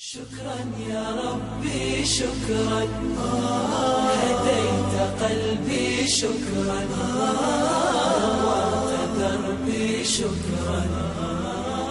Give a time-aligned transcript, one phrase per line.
[0.00, 0.56] شكرا
[0.88, 2.82] يا ربي شكرا.
[4.22, 6.80] هديت قلبي شكرا.
[8.40, 10.80] نورت دربي شكرا.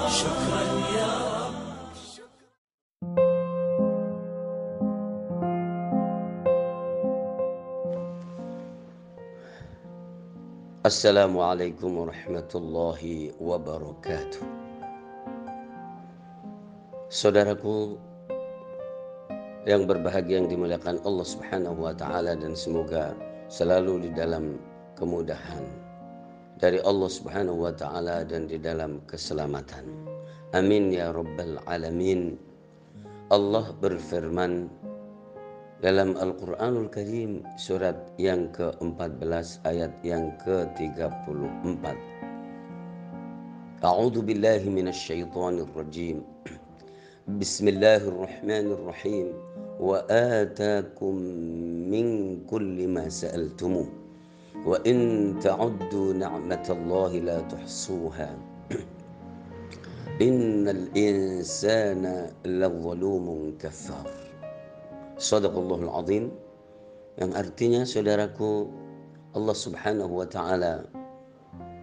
[0.10, 0.64] شكرا
[0.98, 1.54] يا رب.
[10.82, 14.69] Assalamualaikum warahmatullahi wabarakatuh.
[17.10, 17.98] Saudaraku
[19.66, 23.18] yang berbahagia yang dimuliakan Allah Subhanahu wa taala dan semoga
[23.50, 24.62] selalu di dalam
[24.94, 25.66] kemudahan
[26.62, 29.90] dari Allah Subhanahu wa taala dan di dalam keselamatan.
[30.54, 32.38] Amin ya rabbal alamin.
[33.34, 34.70] Allah berfirman
[35.82, 41.86] dalam Al-Quranul Karim surat yang ke-14 ayat yang ke-34.
[43.82, 46.22] A'udhu billahi minasyaitonir rajim.
[47.28, 49.36] Bismillahirrahmanirrahim.
[49.76, 51.20] Wa atakum
[51.92, 53.84] min kulli ma sa'altumuh.
[54.64, 58.32] Wa in ta'uddu ni'matallahi la tuhsuha.
[60.24, 64.08] Innal insana lazalumun kafar.
[65.20, 66.32] Sadaqallahul azim
[67.20, 68.72] yang artinya saudaraku
[69.36, 70.88] Allah Subhanahu wa taala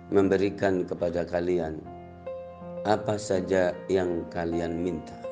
[0.08, 1.84] memberikan kepada kalian
[2.88, 5.25] apa saja yang kalian minta.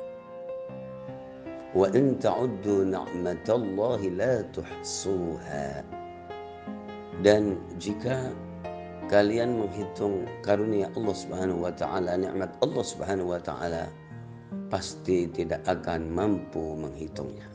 [1.75, 4.07] Wa in ta'uddu ni'matallahi.
[7.19, 7.43] Dan
[7.75, 8.31] jika
[9.11, 13.91] kalian menghitung karunia Allah Subhanahu wa taala, nikmat Allah Subhanahu wa taala
[14.71, 17.45] pasti tidak akan mampu menghitungnya.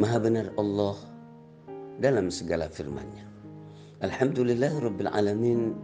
[0.00, 0.96] Maha benar Allah
[2.02, 3.24] dalam segala firman-Nya.
[4.02, 5.76] Alhamdulillah Rabbil Alamin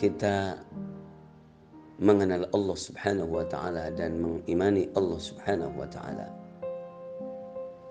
[0.00, 0.56] kita
[2.00, 6.41] mengenal Allah Subhanahu wa taala dan mengimani Allah Subhanahu wa taala.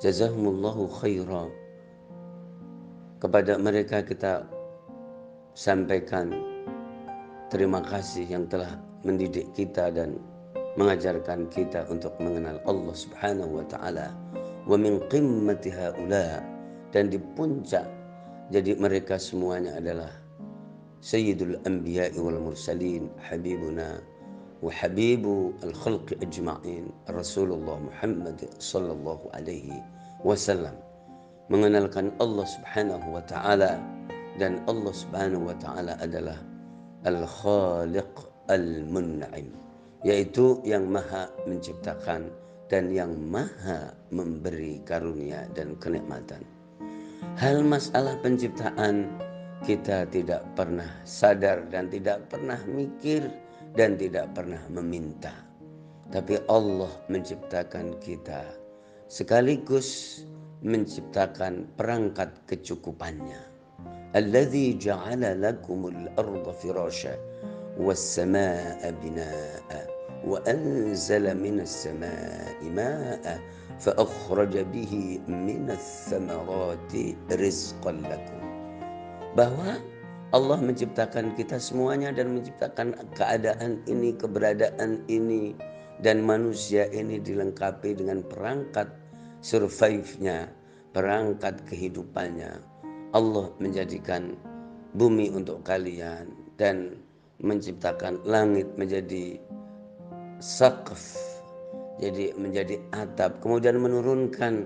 [0.02, 1.46] Jazahumullahu khaira
[3.22, 4.50] kepada mereka kita
[5.54, 6.34] sampaikan
[7.54, 10.18] terima kasih yang telah mendidik kita dan
[10.74, 14.10] mengajarkan kita untuk mengenal Allah Subhanahu wa taala.
[14.66, 16.42] Wa min qimmati haula
[16.90, 17.86] dan di puncak
[18.50, 20.10] jadi mereka semuanya adalah
[21.06, 24.02] sayyidul anbiya wal mursalin habibuna
[24.62, 29.82] wa habibu al khalq ajma'in Rasulullah Muhammad sallallahu alaihi
[30.22, 30.76] wasallam
[31.52, 33.82] mengenalkan Allah Subhanahu wa taala
[34.40, 36.40] dan Allah Subhanahu wa taala adalah
[37.04, 38.14] al khaliq
[38.48, 39.52] al mun'im
[40.02, 42.32] yaitu yang maha menciptakan
[42.72, 46.42] dan yang maha memberi karunia dan kenikmatan.
[47.38, 49.12] Hal masalah penciptaan
[49.62, 53.30] kita tidak pernah sadar dan tidak pernah mikir
[53.78, 55.36] dan tidak pernah meminta.
[56.10, 58.61] Tapi Allah menciptakan kita
[59.12, 60.24] sekaligus
[60.64, 63.44] menciptakan perangkat kecukupannya.
[64.16, 67.20] Alladhi ja'ala lakumul arda firasha
[67.76, 69.80] was samaa'a binaa'a
[70.24, 73.36] wa anzala minas samaa'i maa'a
[73.84, 78.40] fa akhraja bihi minas samarati rizqan lakum.
[79.36, 79.76] Bahwa
[80.32, 85.52] Allah menciptakan kita semuanya dan menciptakan keadaan ini, keberadaan ini,
[86.00, 89.01] dan manusia ini dilengkapi dengan perangkat
[89.42, 90.50] survive-nya,
[90.94, 92.62] perangkat kehidupannya.
[93.12, 94.40] Allah menjadikan
[94.96, 96.96] bumi untuk kalian dan
[97.42, 99.40] menciptakan langit menjadi
[100.42, 101.18] saqf
[102.02, 104.66] jadi menjadi atap kemudian menurunkan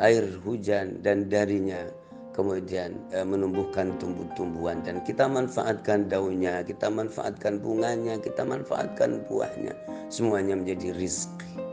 [0.00, 1.86] air hujan dan darinya
[2.32, 9.76] kemudian e, menumbuhkan tumbuh-tumbuhan dan kita manfaatkan daunnya kita manfaatkan bunganya kita manfaatkan buahnya
[10.08, 11.69] semuanya menjadi rizki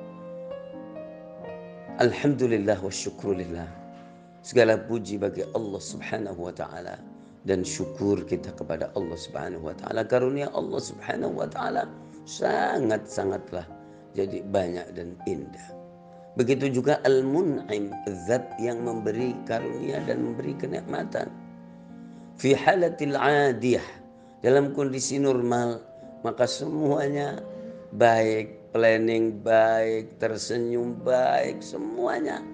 [1.97, 3.65] Alhamdulillah wa syukrulillah
[4.45, 7.01] segala puji bagi Allah subhanahu wa ta'ala
[7.49, 11.89] dan syukur kita kepada Allah subhanahu wa ta'ala karunia Allah subhanahu wa ta'ala
[12.29, 13.65] sangat-sangatlah
[14.13, 15.73] jadi banyak dan indah.
[16.37, 17.89] Begitu juga Al-Mun'im,
[18.29, 21.33] zat yang memberi karunia dan memberi kenikmatan.
[22.37, 23.85] Fi halatil adiyah,
[24.45, 25.81] dalam kondisi normal,
[26.21, 27.41] maka semuanya
[27.97, 32.45] baik, planning baik, tersenyum baik, semuanya.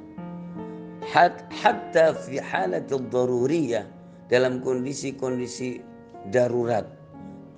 [1.12, 3.84] Hatta fi halatil daruriyah,
[4.32, 5.84] dalam kondisi-kondisi
[6.32, 6.88] darurat,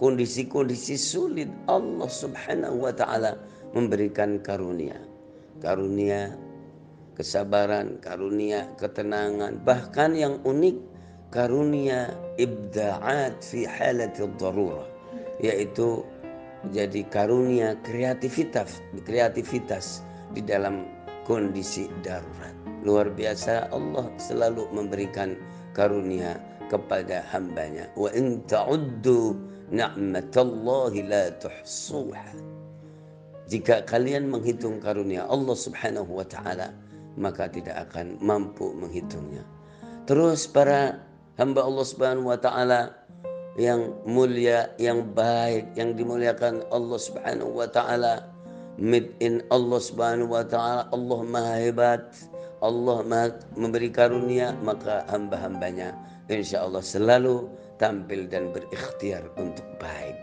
[0.01, 3.37] kondisi-kondisi sulit Allah Subhanahu wa taala
[3.77, 4.97] memberikan karunia.
[5.61, 6.33] Karunia
[7.13, 10.81] kesabaran, karunia ketenangan, bahkan yang unik
[11.29, 14.89] karunia ibda'at fi halatil darurah
[15.43, 16.03] yaitu
[16.73, 20.01] jadi karunia kreativitas kreativitas
[20.33, 20.87] di dalam
[21.25, 22.53] kondisi darurat.
[22.85, 25.33] Luar biasa Allah selalu memberikan
[25.73, 26.37] karunia
[26.69, 27.89] kepada hambanya.
[27.97, 29.37] Wa in ta'uddu
[29.73, 32.29] ni'matallahi la tuhsuha.
[33.45, 36.73] Jika kalian menghitung karunia Allah Subhanahu wa taala,
[37.17, 39.45] maka tidak akan mampu menghitungnya.
[40.09, 41.01] Terus para
[41.37, 42.93] hamba Allah Subhanahu wa taala
[43.55, 48.27] yang mulia, yang baik, yang dimuliakan Allah Subhanahu wa taala,
[48.75, 52.03] mid in Allah Subhanahu wa taala, Allah Maha hebat,
[52.59, 55.95] Allah Maha memberi karunia, maka hamba-hambanya
[56.27, 57.47] insya Allah selalu
[57.79, 60.15] tampil dan berikhtiar untuk baik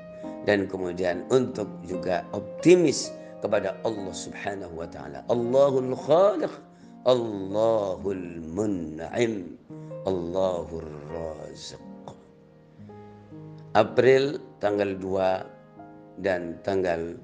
[0.44, 3.12] dan kemudian untuk juga optimis
[3.42, 5.22] kepada Allah Subhanahu wa taala.
[5.30, 6.52] Allahul Khaliq,
[7.06, 9.58] Allahul Mun'im,
[10.06, 11.91] Allahur Raziq.
[13.72, 17.16] April tanggal 2 dan tanggal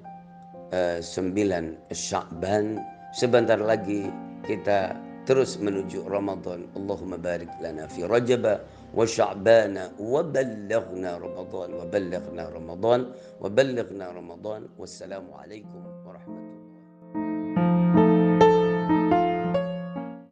[0.73, 2.81] uh, 9 Sya'ban
[3.13, 4.09] sebentar lagi
[4.49, 4.97] kita
[5.29, 6.65] terus menuju Ramadan.
[6.73, 8.49] Allahumma barik lana fi Rajab
[8.97, 13.01] wa Sya'ban wa ballaghna Ramadan wa ballaghna Ramadan
[13.37, 14.61] wa ballaghna Ramadan.
[14.81, 16.38] Wassalamu alaikum warahmatullahi